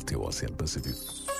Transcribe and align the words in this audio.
o 0.00 0.04
teu 0.04 0.22
Oceano 0.22 0.56
Pacífico. 0.56 1.30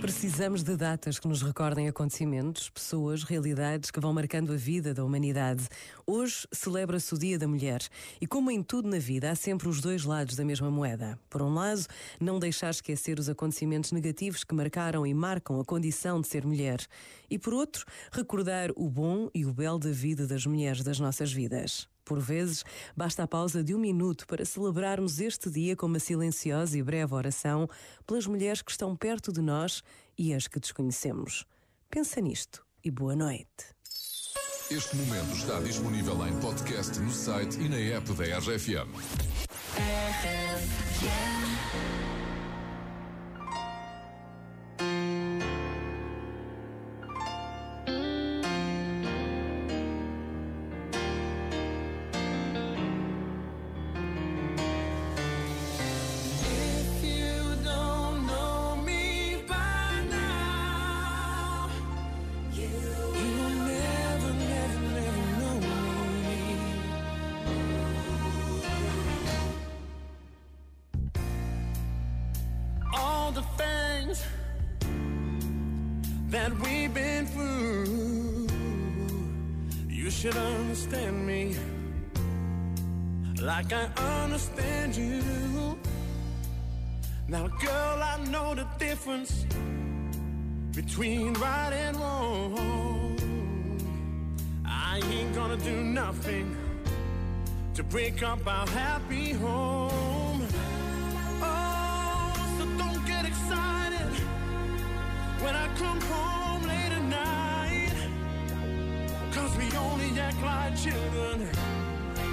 Precisamos 0.00 0.62
de 0.62 0.76
datas 0.76 1.18
que 1.18 1.26
nos 1.26 1.42
recordem 1.42 1.88
acontecimentos, 1.88 2.70
pessoas, 2.70 3.24
realidades 3.24 3.90
que 3.90 3.98
vão 3.98 4.12
marcando 4.12 4.52
a 4.52 4.56
vida 4.56 4.94
da 4.94 5.04
humanidade. 5.04 5.66
Hoje 6.06 6.46
celebra-se 6.52 7.12
o 7.14 7.18
Dia 7.18 7.38
da 7.38 7.48
Mulher 7.48 7.80
e, 8.20 8.26
como 8.26 8.50
em 8.50 8.62
tudo 8.62 8.88
na 8.88 8.98
vida, 8.98 9.30
há 9.30 9.34
sempre 9.34 9.68
os 9.68 9.80
dois 9.80 10.04
lados 10.04 10.36
da 10.36 10.44
mesma 10.44 10.70
moeda. 10.70 11.18
Por 11.28 11.42
um 11.42 11.52
lado, 11.52 11.84
não 12.20 12.38
deixar 12.38 12.70
esquecer 12.70 13.18
os 13.18 13.28
acontecimentos 13.28 13.90
negativos 13.90 14.44
que 14.44 14.54
marcaram 14.54 15.06
e 15.06 15.12
marcam 15.12 15.60
a 15.60 15.64
condição 15.64 16.20
de 16.20 16.28
ser 16.28 16.46
mulher. 16.46 16.80
E 17.28 17.38
por 17.38 17.52
outro, 17.52 17.84
recordar 18.12 18.70
o 18.76 18.88
bom 18.88 19.28
e 19.34 19.44
o 19.44 19.52
belo 19.52 19.78
da 19.78 19.90
vida 19.90 20.26
das 20.26 20.46
mulheres 20.46 20.82
das 20.82 21.00
nossas 21.00 21.32
vidas. 21.32 21.88
Por 22.08 22.20
vezes, 22.20 22.64
basta 22.96 23.24
a 23.24 23.28
pausa 23.28 23.62
de 23.62 23.74
um 23.74 23.78
minuto 23.78 24.26
para 24.26 24.42
celebrarmos 24.42 25.20
este 25.20 25.50
dia 25.50 25.76
com 25.76 25.84
uma 25.84 25.98
silenciosa 25.98 26.78
e 26.78 26.82
breve 26.82 27.12
oração 27.12 27.68
pelas 28.06 28.26
mulheres 28.26 28.62
que 28.62 28.70
estão 28.70 28.96
perto 28.96 29.30
de 29.30 29.42
nós 29.42 29.82
e 30.16 30.32
as 30.32 30.48
que 30.48 30.58
desconhecemos. 30.58 31.44
Pensa 31.90 32.18
nisto 32.18 32.64
e 32.82 32.90
boa 32.90 33.14
noite. 33.14 33.76
Este 34.70 34.96
momento 34.96 35.36
está 35.36 35.60
disponível 35.60 36.26
em 36.26 36.34
podcast 36.40 36.98
no 36.98 37.10
site 37.10 37.60
e 37.60 37.68
na 37.68 37.76
app 37.76 38.10
da 38.14 38.38
RFM. 38.38 38.88
If 41.00 42.17
the 73.38 73.64
things 73.64 74.24
that 76.28 76.50
we've 76.60 76.92
been 76.92 77.24
through, 77.26 78.48
you 79.88 80.10
should 80.10 80.36
understand 80.36 81.24
me 81.24 81.54
like 83.40 83.72
I 83.72 83.84
understand 84.24 84.96
you. 84.96 85.78
Now, 87.28 87.46
girl, 87.46 88.02
I 88.12 88.16
know 88.28 88.56
the 88.56 88.66
difference 88.78 89.46
between 90.74 91.34
right 91.34 91.72
and 91.72 91.96
wrong. 91.96 93.18
I 94.66 95.00
ain't 95.12 95.32
gonna 95.36 95.58
do 95.58 95.76
nothing 95.84 96.56
to 97.74 97.84
break 97.84 98.20
up 98.24 98.44
our 98.48 98.66
happy 98.66 99.32
home. 99.34 100.42
We 109.58 109.76
only 109.76 110.20
act 110.20 110.40
like 110.42 110.76
children. 110.76 111.48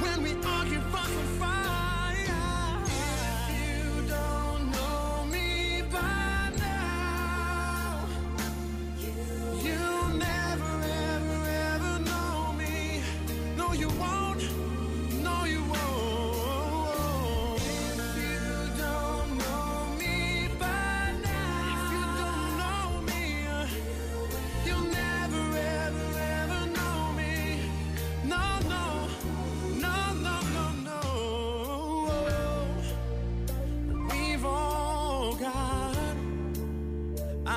When 0.02 0.23
we 0.23 0.34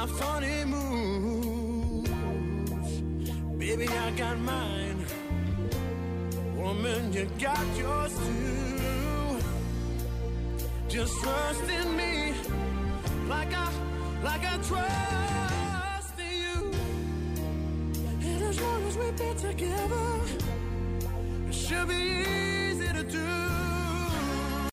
funny 0.08 0.64
moves. 0.64 2.10
Baby, 3.58 3.88
I 3.88 4.10
got 4.12 4.38
mine. 4.38 5.04
Woman, 6.56 7.12
you 7.12 7.26
got 7.38 7.66
yours 7.76 8.14
too. 8.16 9.38
Just 10.88 11.22
trust 11.22 11.68
in 11.68 11.96
me, 11.96 12.34
like 13.28 13.52
I, 13.54 13.70
like 14.22 14.44
I 14.44 14.56
trust 14.70 16.14
in 16.18 16.34
you. 16.44 16.72
And 18.22 18.42
as 18.42 18.60
long 18.60 18.82
as 18.88 18.96
we 18.96 19.10
be 19.12 19.34
together, 19.38 20.08
it 21.48 21.54
should 21.54 21.88
be 21.88 21.94
easy. 21.94 22.47